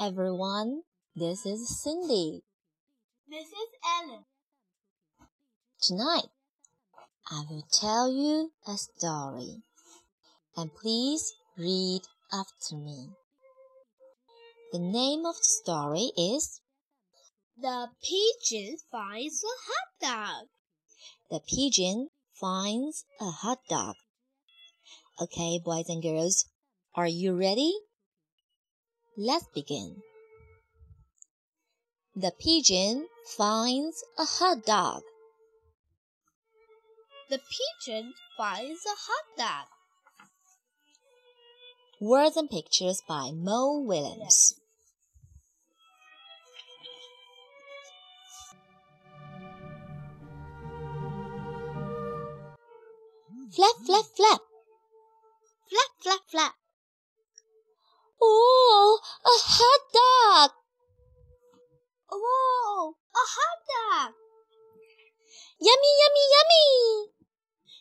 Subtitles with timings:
[0.00, 0.82] everyone.
[1.16, 2.42] This is Cindy.
[3.28, 4.24] This is Ellen.
[5.80, 6.30] Tonight,
[7.28, 9.62] I will tell you a story.
[10.56, 12.02] And please read
[12.32, 13.10] after me.
[14.72, 16.60] The name of the story is
[17.60, 20.48] The Pigeon Finds a Hot Dog.
[21.30, 23.96] The Pigeon Finds a Hot Dog.
[25.20, 26.48] Okay, boys and girls,
[26.94, 27.72] are you ready?
[29.16, 30.02] Let's begin.
[32.16, 35.02] The pigeon finds a hot dog.
[37.28, 39.66] The pigeon finds a hot dog.
[42.00, 44.54] Words and pictures by Mo Willems.
[53.54, 54.40] Flap, flap, flap.
[55.68, 56.54] Flap, flap, flap.
[58.24, 60.50] Oh, a hot dog!
[62.08, 64.14] Whoa, a hot dog!
[65.58, 67.10] Yummy, yummy, yummy!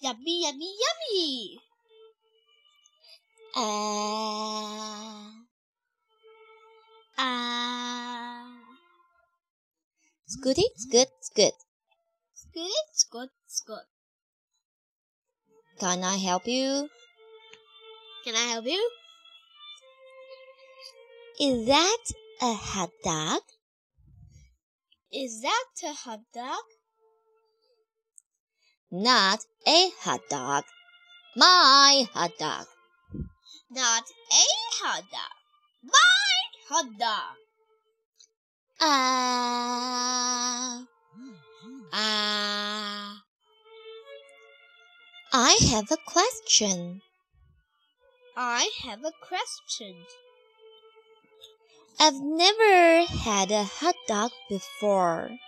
[0.00, 0.72] Yummy, yummy,
[1.32, 1.58] yummy!
[10.24, 11.52] It's goody, it's good, it's good.
[12.32, 13.84] it's good, it's good, it's good.
[15.78, 16.88] Can I help you?
[18.24, 18.90] Can I help you?
[21.40, 21.98] Is that
[22.40, 23.42] a hot dog?
[25.12, 26.62] Is that a hot dog?
[28.90, 30.64] Not a hot dog.
[31.34, 32.66] My hot dog.
[33.70, 34.44] Not a
[34.82, 35.32] hot dog.
[35.82, 36.26] My
[36.68, 37.36] hot dog.
[38.78, 40.84] Ah.
[41.90, 43.22] Ah.
[45.32, 47.00] I have a question.
[48.36, 50.04] I have a question.
[51.98, 55.38] I've never had a hot dog before.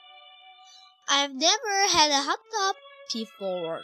[1.11, 2.77] I've never had a hot dog
[3.13, 3.83] before.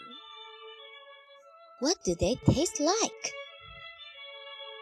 [1.81, 3.33] What do they taste like?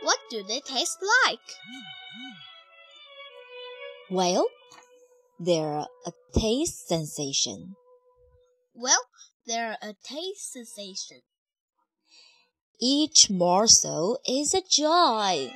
[0.03, 1.39] What do they taste like?
[4.11, 4.47] Well,
[5.39, 7.77] they're a taste sensation.
[8.75, 9.01] Well,
[9.47, 11.21] they're a taste sensation.
[12.81, 15.53] Each morsel is a joy.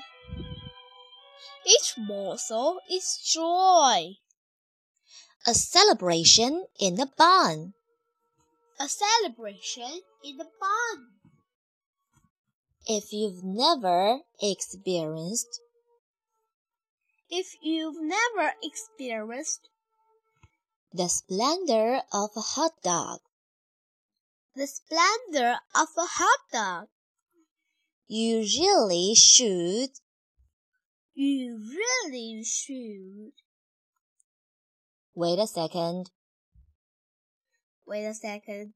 [1.66, 4.14] Each morsel is joy.
[5.46, 7.74] A celebration in a bun.
[8.78, 11.21] A celebration in the bun.
[12.86, 15.60] If you've never experienced
[17.30, 19.68] If you've never experienced
[20.92, 23.20] the splendor of a hot dog,
[24.56, 26.88] the splendor of a hot dog,
[28.08, 29.90] you really should.
[31.14, 33.32] you really should.
[35.14, 36.10] Wait a second.
[37.86, 38.74] Wait a second.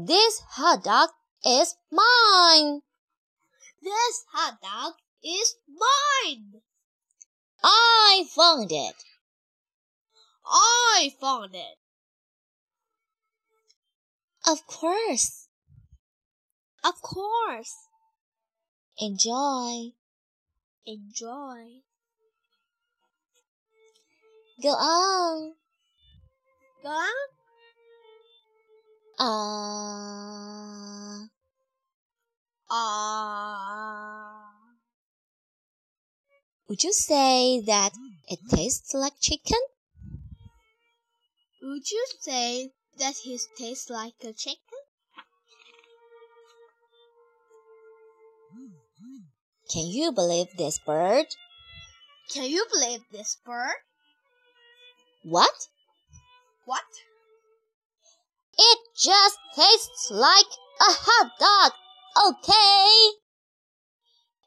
[0.00, 1.08] This hot dog
[1.44, 2.82] is mine.
[3.82, 4.92] This hot dog
[5.24, 6.62] is mine.
[7.64, 8.94] I found it.
[10.46, 11.78] I found it.
[14.46, 15.48] Of course.
[16.84, 17.74] Of course.
[19.00, 19.94] Enjoy.
[20.86, 21.82] Enjoy.
[24.62, 25.54] Go on.
[26.84, 27.37] Go on.
[29.20, 29.68] Ah.
[32.70, 33.28] Ah.
[36.68, 37.92] would you say that
[38.28, 39.58] it tastes like chicken?
[41.62, 44.78] Would you say that it tastes like a chicken?
[49.72, 51.26] Can you believe this bird?
[52.32, 53.74] Can you believe this bird?
[55.24, 55.68] What?
[56.64, 56.84] What?
[58.98, 60.50] Just tastes like
[60.80, 61.72] a hot dog.
[62.18, 63.14] Okay.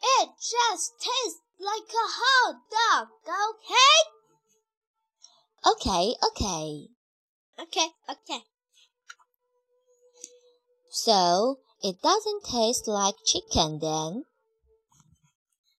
[0.04, 3.96] It just tastes like a hot dog, okay?
[5.72, 6.88] Okay, okay.
[7.62, 8.44] Okay, okay.
[10.90, 14.26] So, it doesn't taste like chicken then?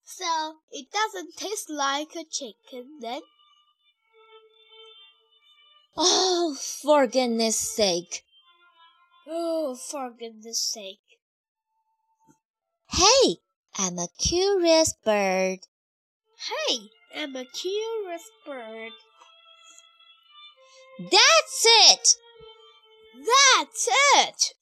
[0.06, 3.20] So it doesn't taste like a chicken then?
[5.94, 8.24] Oh, for goodness sake.
[9.26, 10.98] Oh, for goodness sake.
[12.90, 13.36] Hey,
[13.78, 15.60] I'm a curious bird.
[16.68, 18.92] Hey, I'm a curious bird.
[20.98, 22.16] That's it!
[23.14, 24.54] That's it!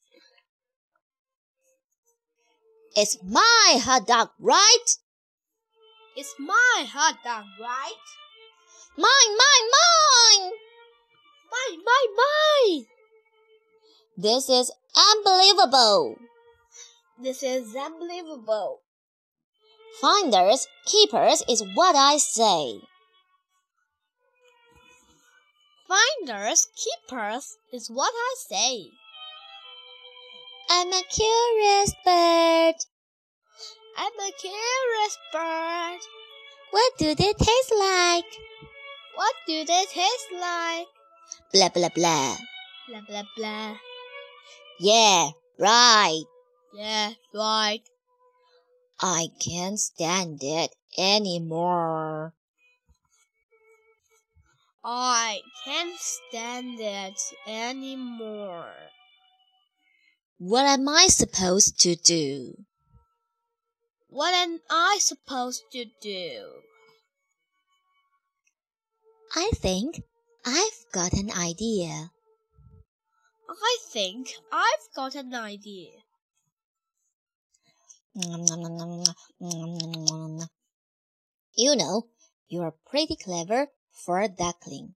[2.95, 4.85] It's my hot dog, right?
[6.15, 8.05] It's my hot dog, right?
[8.97, 10.51] Mine, mine, mine!
[11.51, 12.85] Mine, mine, mine!
[14.21, 16.15] This is unbelievable.
[17.19, 18.81] This is unbelievable.
[19.99, 22.81] Finders, keepers is what I say.
[25.87, 28.85] Finders, keepers is what I say.
[30.69, 32.75] I'm a curious bird.
[33.97, 35.99] I'm a curious bird.
[36.69, 38.29] What do they taste like?
[39.15, 40.87] What do they taste like?
[41.51, 42.37] Blah blah blah.
[42.87, 43.90] Blah blah blah.
[44.79, 46.23] Yeah, right.
[46.73, 47.81] Yeah, right.
[48.99, 52.33] I can't stand it anymore.
[54.83, 58.73] I can't stand it anymore.
[60.39, 62.65] What am I supposed to do?
[64.09, 66.63] What am I supposed to do?
[69.35, 70.01] I think
[70.45, 72.11] I've got an idea.
[73.51, 75.91] I think I've got an idea.
[81.55, 82.07] You know,
[82.47, 84.95] you're pretty clever for a duckling.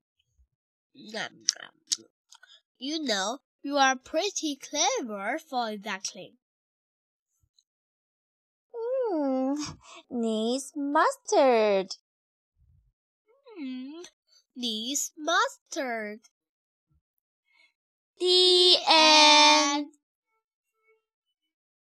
[2.78, 6.38] You know, you are pretty clever for a duckling.
[8.74, 9.56] Hmm,
[10.10, 11.96] needs mustard.
[13.58, 14.02] Hmm,
[14.56, 16.20] needs mustard.
[18.20, 19.88] The end.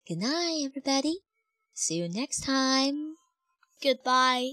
[0.09, 1.21] Good night, everybody.
[1.75, 3.17] See you next time.
[3.83, 4.53] Goodbye.